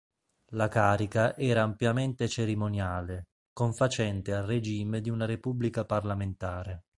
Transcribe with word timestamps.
La 0.53 0.67
carica 0.67 1.35
era 1.35 1.61
ampiamente 1.61 2.27
cerimoniale, 2.27 3.27
confacente 3.53 4.33
al 4.33 4.47
regime 4.47 4.99
di 4.99 5.11
una 5.11 5.25
repubblica 5.25 5.85
parlamentare. 5.85 6.85